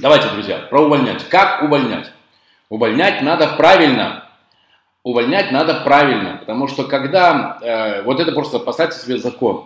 Давайте, 0.00 0.28
друзья, 0.28 0.58
про 0.70 0.82
увольнять. 0.82 1.28
Как 1.28 1.60
увольнять? 1.64 2.12
Увольнять 2.68 3.20
надо 3.20 3.48
правильно. 3.56 4.24
Увольнять 5.02 5.50
надо 5.50 5.82
правильно, 5.84 6.36
потому 6.38 6.68
что 6.68 6.84
когда, 6.84 7.58
э, 7.60 8.02
вот 8.02 8.20
это 8.20 8.30
просто 8.30 8.60
поставьте 8.60 9.00
себе 9.00 9.18
закон. 9.18 9.64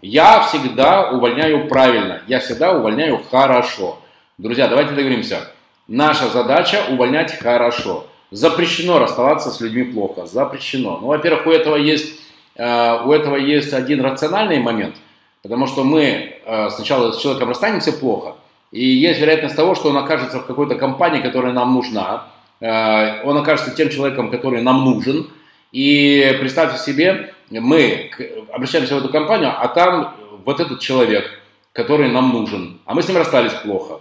Я 0.00 0.42
всегда 0.42 1.10
увольняю 1.10 1.66
правильно, 1.66 2.22
я 2.28 2.38
всегда 2.38 2.72
увольняю 2.72 3.20
хорошо. 3.28 3.98
Друзья, 4.38 4.68
давайте 4.68 4.92
договоримся. 4.92 5.48
Наша 5.88 6.28
задача 6.28 6.84
увольнять 6.88 7.36
хорошо. 7.40 8.06
Запрещено 8.30 9.00
расставаться 9.00 9.50
с 9.50 9.60
людьми 9.60 9.82
плохо, 9.82 10.26
запрещено. 10.26 10.98
Ну, 11.00 11.08
во-первых, 11.08 11.46
у 11.46 11.50
этого 11.50 11.74
есть, 11.74 12.20
э, 12.54 13.04
у 13.04 13.10
этого 13.10 13.34
есть 13.34 13.72
один 13.72 14.00
рациональный 14.00 14.60
момент, 14.60 14.94
потому 15.42 15.66
что 15.66 15.82
мы 15.82 16.36
э, 16.44 16.70
сначала 16.70 17.10
с 17.10 17.20
человеком 17.20 17.48
расстанемся 17.48 17.92
плохо, 17.92 18.36
и 18.72 18.84
есть 18.84 19.20
вероятность 19.20 19.54
того, 19.54 19.74
что 19.74 19.90
он 19.90 19.98
окажется 19.98 20.40
в 20.40 20.46
какой-то 20.46 20.74
компании, 20.74 21.20
которая 21.20 21.52
нам 21.52 21.74
нужна, 21.74 22.24
э, 22.60 23.22
он 23.22 23.36
окажется 23.36 23.74
тем 23.74 23.90
человеком, 23.90 24.30
который 24.30 24.62
нам 24.62 24.84
нужен, 24.84 25.28
и 25.70 26.36
представьте 26.40 26.78
себе, 26.78 27.34
мы 27.50 28.10
обращаемся 28.52 28.94
в 28.94 28.98
эту 28.98 29.10
компанию, 29.10 29.52
а 29.56 29.68
там 29.68 30.14
вот 30.44 30.58
этот 30.58 30.80
человек, 30.80 31.30
который 31.72 32.08
нам 32.08 32.30
нужен, 32.32 32.80
а 32.86 32.94
мы 32.94 33.02
с 33.02 33.08
ним 33.08 33.18
расстались 33.18 33.52
плохо. 33.52 34.00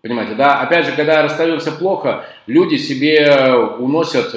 Понимаете, 0.00 0.34
да? 0.34 0.60
Опять 0.60 0.86
же, 0.86 0.92
когда 0.92 1.22
расстаемся 1.22 1.72
плохо, 1.72 2.24
люди 2.46 2.76
себе 2.76 3.52
уносят 3.78 4.32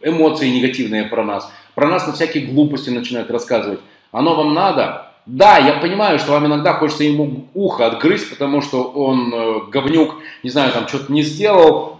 эмоции 0.00 0.48
негативные 0.48 1.04
про 1.04 1.24
нас. 1.24 1.52
Про 1.74 1.88
нас 1.88 2.06
на 2.06 2.14
всякие 2.14 2.46
глупости 2.46 2.88
начинают 2.88 3.30
рассказывать. 3.30 3.80
Оно 4.12 4.34
вам 4.34 4.54
надо? 4.54 5.13
Да, 5.26 5.58
я 5.58 5.74
понимаю, 5.74 6.18
что 6.18 6.32
вам 6.32 6.46
иногда 6.46 6.74
хочется 6.74 7.04
ему 7.04 7.46
ухо 7.54 7.86
отгрызть, 7.86 8.30
потому 8.30 8.60
что 8.60 8.82
он 8.82 9.32
э, 9.32 9.60
говнюк, 9.70 10.16
не 10.42 10.50
знаю, 10.50 10.72
там 10.72 10.86
что-то 10.86 11.10
не 11.10 11.22
сделал, 11.22 11.98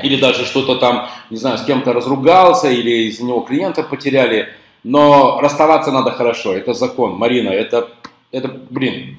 или 0.00 0.18
даже 0.18 0.46
что-то 0.46 0.76
там, 0.76 1.08
не 1.28 1.36
знаю, 1.36 1.58
с 1.58 1.64
кем-то 1.64 1.92
разругался, 1.92 2.70
или 2.70 3.08
из-за 3.08 3.24
него 3.24 3.40
клиента 3.40 3.82
потеряли. 3.82 4.48
Но 4.84 5.38
расставаться 5.40 5.92
надо 5.92 6.12
хорошо, 6.12 6.54
это 6.54 6.72
закон, 6.72 7.12
Марина, 7.12 7.50
это, 7.50 7.88
это, 8.30 8.48
блин, 8.70 9.18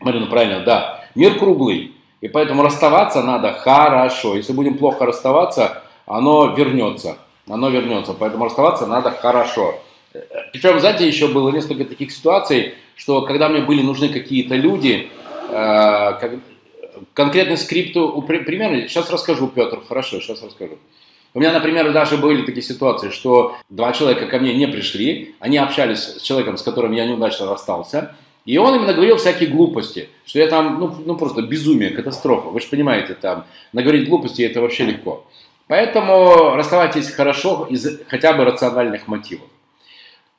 Марина, 0.00 0.26
правильно, 0.26 0.60
да. 0.60 1.04
Мир 1.14 1.38
круглый, 1.38 1.94
и 2.20 2.28
поэтому 2.28 2.62
расставаться 2.62 3.22
надо 3.22 3.52
хорошо. 3.52 4.36
Если 4.36 4.52
будем 4.52 4.76
плохо 4.76 5.06
расставаться, 5.06 5.82
оно 6.06 6.54
вернется. 6.54 7.16
Оно 7.48 7.70
вернется. 7.70 8.12
Поэтому 8.12 8.44
расставаться 8.44 8.86
надо 8.86 9.10
хорошо. 9.10 9.74
Причем, 10.52 10.80
знаете, 10.80 11.06
еще 11.06 11.28
было 11.28 11.50
несколько 11.50 11.84
таких 11.84 12.12
ситуаций, 12.12 12.74
что 12.96 13.22
когда 13.22 13.48
мне 13.48 13.60
были 13.62 13.82
нужны 13.82 14.08
какие-то 14.08 14.56
люди, 14.56 15.08
э, 15.48 15.52
как, 15.52 16.32
конкретный 17.14 17.56
скрипт, 17.56 17.94
примерно, 18.26 18.88
сейчас 18.88 19.10
расскажу, 19.10 19.48
Петр, 19.48 19.80
хорошо, 19.86 20.20
сейчас 20.20 20.42
расскажу. 20.42 20.78
У 21.32 21.40
меня, 21.40 21.52
например, 21.52 21.92
даже 21.92 22.16
были 22.16 22.44
такие 22.44 22.62
ситуации, 22.62 23.10
что 23.10 23.56
два 23.68 23.92
человека 23.92 24.26
ко 24.26 24.38
мне 24.38 24.52
не 24.52 24.66
пришли, 24.66 25.34
они 25.38 25.58
общались 25.58 26.00
с 26.00 26.22
человеком, 26.22 26.56
с 26.56 26.62
которым 26.62 26.92
я 26.92 27.06
неудачно 27.06 27.46
расстался, 27.46 28.16
и 28.44 28.58
он 28.58 28.74
именно 28.74 28.94
говорил 28.94 29.16
всякие 29.16 29.48
глупости, 29.48 30.08
что 30.24 30.40
я 30.40 30.48
там, 30.48 30.80
ну, 30.80 30.92
ну 31.04 31.16
просто 31.16 31.42
безумие, 31.42 31.90
катастрофа. 31.90 32.48
Вы 32.48 32.60
же 32.60 32.66
понимаете, 32.66 33.14
там, 33.14 33.44
наговорить 33.72 34.08
глупости 34.08 34.42
это 34.42 34.60
вообще 34.60 34.86
легко. 34.86 35.24
Поэтому 35.68 36.56
расставайтесь 36.56 37.10
хорошо 37.10 37.66
из 37.70 38.00
хотя 38.08 38.32
бы 38.32 38.44
рациональных 38.44 39.06
мотивов. 39.06 39.46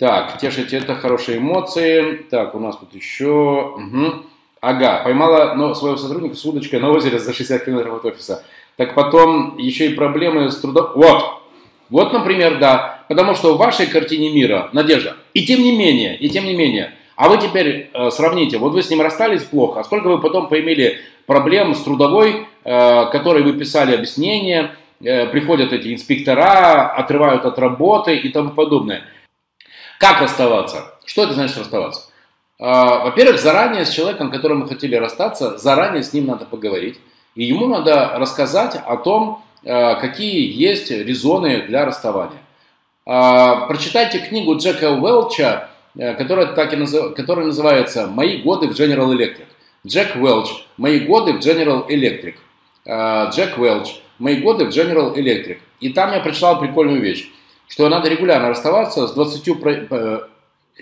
Так, 0.02 0.40
тешите 0.40 0.78
это 0.78 0.96
хорошие 0.96 1.38
эмоции. 1.38 2.26
Так, 2.32 2.56
у 2.56 2.60
нас 2.60 2.76
тут 2.76 2.96
еще... 2.96 3.76
Угу. 3.78 4.26
Ага, 4.60 5.02
поймала 5.04 5.54
но, 5.54 5.76
своего 5.76 5.96
сотрудника 5.96 6.36
с 6.36 6.44
удочкой 6.44 6.80
на 6.80 6.90
озере 6.90 7.20
за 7.20 7.32
60 7.32 7.64
километров 7.64 7.98
от 7.98 8.06
офиса. 8.06 8.44
Так 8.78 8.96
потом 8.96 9.60
еще 9.60 9.86
и 9.86 9.94
проблемы 9.94 10.50
с 10.50 10.58
трудом... 10.58 10.88
Вот, 10.96 11.44
вот, 11.92 12.14
например, 12.14 12.58
да. 12.58 13.04
Потому 13.10 13.36
что 13.36 13.54
в 13.54 13.60
вашей 13.60 13.86
картине 13.86 14.34
мира, 14.34 14.72
Надежда, 14.74 15.18
и 15.36 15.46
тем 15.46 15.62
не 15.62 15.78
менее, 15.78 16.18
и 16.18 16.30
тем 16.30 16.46
не 16.46 16.56
менее, 16.56 16.96
а 17.16 17.30
вы 17.30 17.38
теперь 17.38 17.92
э, 17.94 18.10
сравните, 18.10 18.58
вот 18.58 18.74
вы 18.74 18.82
с 18.82 18.90
ним 18.90 19.02
расстались 19.02 19.44
плохо, 19.44 19.82
а 19.82 19.84
сколько 19.84 20.08
вы 20.08 20.20
потом 20.20 20.50
поимели 20.50 20.98
проблем 21.28 21.76
с 21.76 21.84
трудовой, 21.84 22.48
э, 22.64 23.06
которой 23.12 23.44
вы 23.44 23.54
писали 23.54 23.94
объяснение, 23.94 24.72
э, 25.00 25.28
приходят 25.28 25.74
эти 25.74 25.94
инспектора, 25.94 26.88
отрывают 26.88 27.46
от 27.46 27.60
работы 27.60 28.16
и 28.18 28.30
тому 28.30 28.50
подобное. 28.50 29.04
Как 30.02 30.20
расставаться? 30.20 30.96
Что 31.06 31.26
это 31.26 31.34
значит 31.34 31.60
расставаться? 31.60 32.08
Э, 32.58 32.64
во-первых, 33.04 33.40
заранее 33.40 33.86
с 33.86 33.92
человеком, 33.92 34.32
которым 34.32 34.62
мы 34.62 34.68
хотели 34.68 34.96
расстаться, 34.96 35.60
заранее 35.60 36.02
с 36.02 36.12
ним 36.12 36.26
надо 36.26 36.46
поговорить. 36.46 37.00
И 37.36 37.44
ему 37.44 37.68
надо 37.68 38.14
рассказать 38.16 38.76
о 38.84 38.98
том, 38.98 39.44
э, 39.64 39.96
какие 40.02 40.52
есть 40.52 40.90
резоны 40.90 41.68
для 41.68 41.86
расставания. 41.86 42.40
Э, 43.06 43.68
прочитайте 43.68 44.18
книгу 44.18 44.58
Джека 44.58 44.92
Уэлча 44.92 45.70
которая, 45.94 46.48
так 46.54 46.74
и 46.74 46.78
назыв... 46.78 47.14
которая 47.16 47.46
называется 47.46 48.08
«Мои 48.08 48.42
годы 48.42 48.70
в 48.70 48.72
General 48.72 49.14
Electric». 49.14 49.46
Джек 49.86 50.16
Уэлч 50.16 50.64
«Мои 50.78 51.02
годы 51.02 51.34
в 51.34 51.40
General 51.40 51.86
Electric». 51.86 52.36
Джек 53.32 53.58
Уэлч 53.60 54.00
«Мои 54.18 54.38
годы 54.38 54.66
в 54.66 54.70
General 54.70 55.14
Electric». 55.14 55.60
И 55.82 55.90
там 55.90 56.14
я 56.14 56.22
прочитал 56.22 56.60
прикольную 56.60 57.02
вещь, 57.02 57.30
что 57.72 57.90
надо 57.90 58.08
регулярно 58.10 58.50
расставаться 58.50 59.08
с 59.08 59.14
20... 59.14 59.44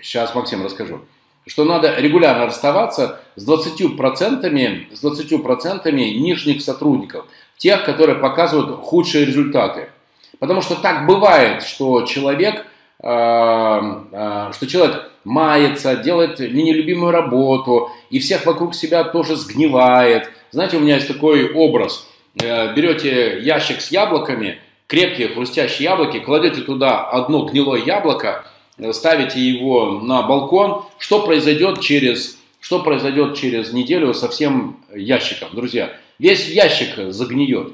Сейчас, 0.02 0.34
Максим, 0.34 0.64
расскажу. 0.64 1.00
Что 1.46 1.64
надо 1.64 1.96
регулярно 1.96 2.46
расставаться 2.46 3.20
с 3.36 3.48
20%, 3.48 4.94
с 4.94 5.04
20% 5.04 5.90
нижних 5.90 6.62
сотрудников, 6.62 7.24
тех, 7.56 7.84
которые 7.84 8.18
показывают 8.18 8.80
худшие 8.84 9.24
результаты. 9.24 9.90
Потому 10.38 10.62
что 10.62 10.74
так 10.74 11.06
бывает, 11.06 11.62
что 11.62 12.02
человек 12.02 12.66
Эм, 13.02 14.08
э, 14.12 14.50
что 14.52 14.66
человек 14.66 15.10
мается, 15.24 15.96
делает 15.96 16.38
нелюбимую 16.38 17.12
работу, 17.12 17.90
и 18.10 18.18
всех 18.18 18.44
вокруг 18.44 18.74
себя 18.74 19.04
тоже 19.04 19.36
сгнивает. 19.36 20.30
Знаете, 20.50 20.76
у 20.76 20.80
меня 20.80 20.96
есть 20.96 21.08
такой 21.08 21.50
образ. 21.50 22.06
Э, 22.42 22.74
берете 22.74 23.40
ящик 23.40 23.80
с 23.80 23.90
яблоками, 23.90 24.58
крепкие 24.90 25.28
хрустящие 25.28 25.84
яблоки, 25.84 26.20
кладете 26.20 26.60
туда 26.60 27.08
одно 27.08 27.44
гнилое 27.46 27.80
яблоко, 27.80 28.44
э, 28.76 28.92
ставите 28.92 29.40
его 29.40 30.00
на 30.00 30.22
балкон. 30.22 30.84
Что 30.98 31.24
произойдет 31.24 31.80
через, 31.80 32.38
что 32.60 32.80
произойдет 32.80 33.36
через 33.36 33.72
неделю 33.72 34.12
со 34.12 34.28
всем 34.28 34.76
ящиком, 34.94 35.48
друзья? 35.52 35.96
Весь 36.18 36.48
ящик 36.50 37.12
загниет. 37.12 37.72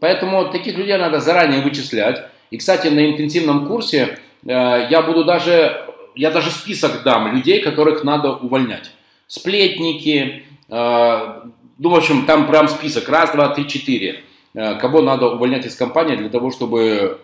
Поэтому 0.00 0.50
таких 0.50 0.78
людей 0.78 0.96
надо 0.96 1.20
заранее 1.20 1.60
вычислять. 1.60 2.22
И, 2.50 2.56
кстати, 2.56 2.88
на 2.88 3.10
интенсивном 3.10 3.66
курсе 3.66 4.18
Э, 4.44 4.86
я 4.90 5.02
буду 5.02 5.24
даже, 5.24 5.86
я 6.14 6.30
даже 6.30 6.50
список 6.50 7.02
дам 7.02 7.34
людей, 7.34 7.60
которых 7.60 8.04
надо 8.04 8.32
увольнять. 8.32 8.90
Сплетники, 9.26 10.44
э, 10.68 11.40
ну, 11.78 11.88
в 11.88 11.94
общем, 11.94 12.26
там 12.26 12.46
прям 12.46 12.68
список, 12.68 13.08
раз, 13.08 13.32
два, 13.32 13.48
три, 13.48 13.68
четыре. 13.68 14.24
Э, 14.54 14.74
кого 14.74 15.02
надо 15.02 15.28
увольнять 15.28 15.66
из 15.66 15.74
компании 15.76 16.16
для 16.16 16.28
того, 16.28 16.50
чтобы 16.50 17.18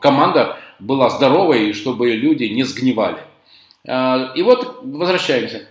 команда 0.00 0.56
была 0.78 1.10
здоровой 1.10 1.70
и 1.70 1.72
чтобы 1.72 2.10
люди 2.12 2.44
не 2.44 2.64
сгнивали. 2.64 3.18
И 3.86 4.42
вот 4.42 4.80
возвращаемся. 4.82 5.68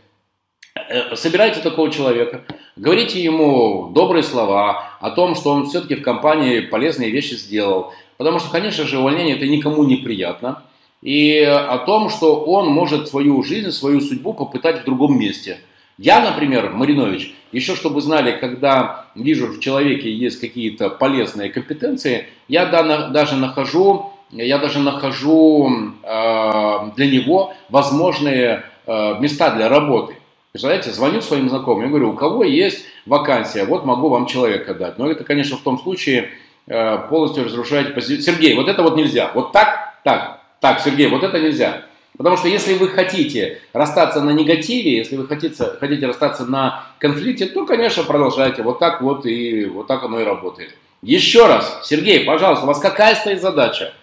Собирайте 1.13 1.61
такого 1.61 1.91
человека, 1.91 2.43
говорите 2.75 3.21
ему 3.21 3.91
добрые 3.93 4.23
слова 4.23 4.97
о 4.99 5.11
том, 5.11 5.35
что 5.35 5.51
он 5.51 5.67
все-таки 5.67 5.95
в 5.95 6.01
компании 6.01 6.61
полезные 6.61 7.11
вещи 7.11 7.35
сделал. 7.35 7.93
Потому 8.17 8.39
что, 8.39 8.49
конечно 8.49 8.85
же, 8.85 8.97
увольнение 8.97 9.35
это 9.35 9.47
никому 9.47 9.83
не 9.83 9.97
приятно 9.97 10.63
и 11.01 11.39
о 11.41 11.77
том, 11.79 12.09
что 12.09 12.43
он 12.43 12.67
может 12.67 13.07
свою 13.07 13.41
жизнь, 13.43 13.71
свою 13.71 14.01
судьбу 14.01 14.33
попытать 14.33 14.81
в 14.81 14.85
другом 14.85 15.17
месте. 15.17 15.59
Я, 15.97 16.21
например, 16.21 16.71
Маринович, 16.71 17.33
еще 17.51 17.75
чтобы 17.75 18.01
знали, 18.01 18.37
когда 18.39 19.05
вижу 19.15 19.47
в 19.47 19.59
человеке 19.59 20.11
есть 20.11 20.39
какие-то 20.39 20.89
полезные 20.89 21.49
компетенции, 21.49 22.27
я 22.47 22.65
даже 22.65 23.35
нахожу, 23.35 24.13
я 24.31 24.57
даже 24.57 24.79
нахожу 24.79 25.71
э, 26.03 26.91
для 26.95 27.11
него 27.11 27.53
возможные 27.69 28.63
э, 28.85 29.19
места 29.19 29.51
для 29.51 29.69
работы. 29.69 30.15
Представляете, 30.51 30.91
звоню 30.91 31.21
своим 31.21 31.49
знакомым, 31.49 31.83
я 31.83 31.89
говорю, 31.89 32.11
у 32.11 32.15
кого 32.15 32.43
есть 32.43 32.85
вакансия, 33.05 33.65
вот 33.65 33.85
могу 33.85 34.09
вам 34.09 34.25
человека 34.25 34.73
дать. 34.73 34.97
Но 34.97 35.09
это, 35.09 35.23
конечно, 35.23 35.57
в 35.57 35.61
том 35.61 35.79
случае 35.79 36.29
э, 36.67 36.97
полностью 37.09 37.45
разрушает 37.45 37.93
позицию. 37.93 38.35
Сергей, 38.35 38.55
вот 38.55 38.67
это 38.67 38.83
вот 38.83 38.95
нельзя. 38.95 39.31
Вот 39.33 39.51
так, 39.51 39.99
так, 40.03 40.41
так, 40.59 40.79
Сергей, 40.81 41.07
вот 41.07 41.23
это 41.23 41.39
нельзя. 41.39 41.83
Потому 42.19 42.35
что 42.35 42.49
если 42.49 42.73
вы 42.73 42.89
хотите 42.89 43.61
расстаться 43.71 44.19
на 44.19 44.31
негативе, 44.31 44.97
если 44.97 45.15
вы 45.15 45.25
хотите, 45.25 45.63
хотите 45.79 46.05
расстаться 46.05 46.43
на 46.43 46.83
конфликте, 46.99 47.45
то, 47.45 47.65
конечно, 47.65 48.03
продолжайте. 48.03 48.61
Вот 48.61 48.77
так 48.77 49.01
вот 49.01 49.25
и 49.25 49.63
вот 49.67 49.87
так 49.87 50.03
оно 50.03 50.19
и 50.19 50.25
работает. 50.25 50.75
Еще 51.01 51.47
раз, 51.47 51.79
Сергей, 51.85 52.25
пожалуйста, 52.25 52.65
у 52.65 52.67
вас 52.67 52.79
какая 52.79 53.15
стоит 53.15 53.41
задача? 53.41 53.93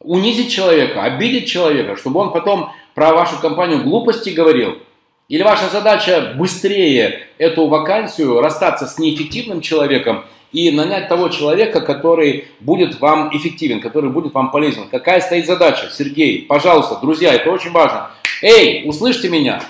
Унизить 0.00 0.50
человека, 0.50 1.02
обидеть 1.02 1.50
человека, 1.50 1.98
чтобы 1.98 2.18
он 2.18 2.32
потом 2.32 2.72
про 2.94 3.12
вашу 3.12 3.38
компанию 3.38 3.82
глупости 3.82 4.30
говорил. 4.30 4.78
Или 5.28 5.42
ваша 5.42 5.68
задача 5.68 6.32
быстрее 6.38 7.28
эту 7.36 7.66
вакансию 7.66 8.40
расстаться 8.40 8.86
с 8.86 8.98
неэффективным 8.98 9.60
человеком 9.60 10.24
и 10.52 10.70
нанять 10.70 11.08
того 11.08 11.28
человека, 11.28 11.80
который 11.80 12.48
будет 12.60 13.00
вам 13.00 13.34
эффективен, 13.36 13.80
который 13.80 14.10
будет 14.10 14.34
вам 14.34 14.50
полезен. 14.50 14.88
Какая 14.90 15.20
стоит 15.20 15.46
задача? 15.46 15.90
Сергей, 15.90 16.42
пожалуйста, 16.42 16.98
друзья, 17.00 17.32
это 17.32 17.50
очень 17.50 17.70
важно. 17.70 18.10
Эй, 18.42 18.82
услышьте 18.86 19.28
меня. 19.28 19.62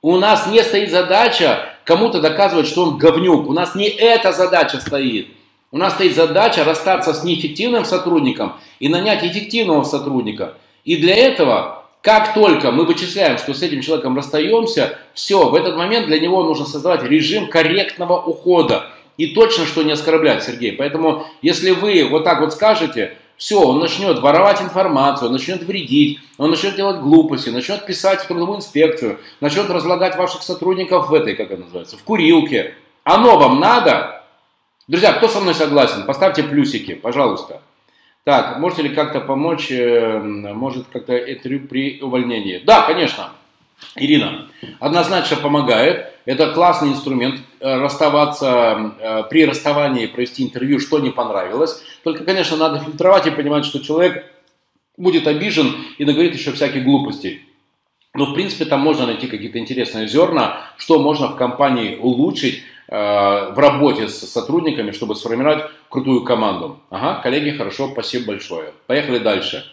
У 0.00 0.16
нас 0.16 0.46
не 0.46 0.62
стоит 0.62 0.90
задача 0.90 1.68
кому-то 1.84 2.20
доказывать, 2.20 2.66
что 2.66 2.84
он 2.84 2.98
говнюк. 2.98 3.48
У 3.48 3.52
нас 3.52 3.74
не 3.74 3.88
эта 3.88 4.32
задача 4.32 4.80
стоит. 4.80 5.28
У 5.70 5.78
нас 5.78 5.94
стоит 5.94 6.14
задача 6.14 6.64
расстаться 6.64 7.14
с 7.14 7.24
неэффективным 7.24 7.84
сотрудником 7.84 8.54
и 8.78 8.88
нанять 8.88 9.24
эффективного 9.24 9.84
сотрудника. 9.84 10.54
И 10.84 10.96
для 10.96 11.16
этого, 11.16 11.84
как 12.02 12.34
только 12.34 12.72
мы 12.72 12.84
вычисляем, 12.84 13.38
что 13.38 13.54
с 13.54 13.62
этим 13.62 13.80
человеком 13.80 14.16
расстаемся, 14.16 14.98
все, 15.14 15.48
в 15.48 15.54
этот 15.54 15.76
момент 15.76 16.06
для 16.06 16.18
него 16.20 16.42
нужно 16.42 16.66
создавать 16.66 17.04
режим 17.04 17.48
корректного 17.48 18.20
ухода. 18.20 18.86
И 19.22 19.28
точно, 19.28 19.66
что 19.66 19.84
не 19.84 19.92
оскорблять, 19.92 20.42
Сергей. 20.42 20.72
Поэтому, 20.72 21.28
если 21.42 21.70
вы 21.70 22.08
вот 22.10 22.24
так 22.24 22.40
вот 22.40 22.52
скажете, 22.52 23.16
все, 23.36 23.60
он 23.60 23.78
начнет 23.78 24.18
воровать 24.18 24.60
информацию, 24.60 25.28
он 25.28 25.32
начнет 25.34 25.62
вредить, 25.62 26.18
он 26.38 26.50
начнет 26.50 26.74
делать 26.74 26.98
глупости, 26.98 27.48
начнет 27.50 27.86
писать 27.86 28.18
в 28.18 28.26
трудовую 28.26 28.58
инспекцию, 28.58 29.20
начнет 29.40 29.70
разлагать 29.70 30.16
ваших 30.16 30.42
сотрудников 30.42 31.08
в 31.08 31.14
этой, 31.14 31.36
как 31.36 31.52
это 31.52 31.62
называется, 31.62 31.96
в 31.96 32.02
курилке. 32.02 32.74
Оно 33.04 33.38
вам 33.38 33.60
надо? 33.60 34.24
Друзья, 34.88 35.12
кто 35.12 35.28
со 35.28 35.38
мной 35.38 35.54
согласен? 35.54 36.04
Поставьте 36.04 36.42
плюсики, 36.42 36.94
пожалуйста. 36.94 37.62
Так, 38.24 38.58
можете 38.58 38.82
ли 38.82 38.88
как-то 38.88 39.20
помочь, 39.20 39.70
э, 39.70 40.18
может 40.18 40.88
как-то 40.92 41.16
интервью 41.16 41.68
при 41.68 42.00
увольнении? 42.02 42.60
Да, 42.64 42.82
конечно. 42.82 43.30
Ирина, 43.94 44.48
однозначно 44.80 45.36
помогает. 45.36 46.11
Это 46.24 46.52
классный 46.52 46.90
инструмент 46.90 47.40
э, 47.60 47.76
расставаться, 47.76 48.94
э, 48.98 49.22
при 49.28 49.44
расставании 49.44 50.06
провести 50.06 50.44
интервью, 50.44 50.78
что 50.78 50.98
не 51.00 51.10
понравилось. 51.10 51.82
Только, 52.04 52.24
конечно, 52.24 52.56
надо 52.56 52.80
фильтровать 52.80 53.26
и 53.26 53.30
понимать, 53.30 53.64
что 53.64 53.80
человек 53.80 54.24
будет 54.96 55.26
обижен 55.26 55.74
и 55.98 56.04
наговорит 56.04 56.34
еще 56.34 56.52
всяких 56.52 56.84
глупостей. 56.84 57.46
Но, 58.14 58.26
в 58.26 58.34
принципе, 58.34 58.66
там 58.66 58.80
можно 58.80 59.06
найти 59.06 59.26
какие-то 59.26 59.58
интересные 59.58 60.06
зерна, 60.06 60.60
что 60.76 60.98
можно 60.98 61.28
в 61.28 61.36
компании 61.36 61.96
улучшить, 61.96 62.62
Э, 62.94 63.52
в 63.54 63.58
работе 63.58 64.06
с 64.06 64.18
сотрудниками, 64.18 64.90
чтобы 64.90 65.16
сформировать 65.16 65.64
крутую 65.88 66.24
команду. 66.24 66.78
Ага, 66.90 67.22
коллеги, 67.22 67.56
хорошо, 67.56 67.88
спасибо 67.90 68.26
большое. 68.26 68.74
Поехали 68.86 69.16
дальше. 69.16 69.64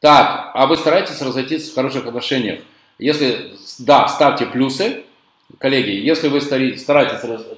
Так, 0.00 0.50
а 0.52 0.66
вы 0.66 0.76
стараетесь 0.76 1.22
разойтись 1.22 1.70
в 1.70 1.74
хороших 1.74 2.04
отношениях? 2.04 2.60
Если 2.98 3.54
да, 3.78 4.06
ставьте 4.06 4.44
плюсы. 4.44 5.04
Коллеги, 5.58 5.90
если 5.90 6.28
вы 6.28 6.40
стараетесь 6.40 6.86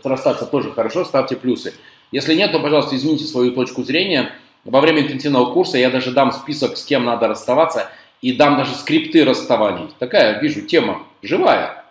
расстаться 0.03 0.47
тоже 0.47 0.73
хорошо, 0.73 1.05
ставьте 1.05 1.37
плюсы. 1.37 1.75
Если 2.13 2.35
нет, 2.35 2.53
то, 2.53 2.61
пожалуйста, 2.61 2.97
измените 2.97 3.25
свою 3.25 3.53
точку 3.53 3.83
зрения. 3.83 4.33
Во 4.65 4.81
время 4.81 5.03
интенсивного 5.03 5.53
курса 5.53 5.79
я 5.79 5.91
даже 5.91 6.11
дам 6.11 6.33
список, 6.33 6.77
с 6.77 6.85
кем 6.85 7.05
надо 7.05 7.29
расставаться, 7.29 7.91
и 8.23 8.33
дам 8.33 8.57
даже 8.57 8.75
скрипты 8.75 9.25
расставаний. 9.25 9.89
Такая, 9.99 10.41
вижу, 10.41 10.63
тема 10.63 11.03
живая. 11.23 11.84